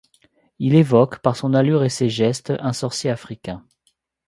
Il 0.57 0.73
évoque 0.73 1.19
par 1.19 1.35
son 1.35 1.53
allure 1.53 1.83
et 1.83 1.89
ses 1.89 2.09
gestes 2.09 2.53
un 2.59 2.73
sorcier 2.73 3.11
africain. 3.11 3.63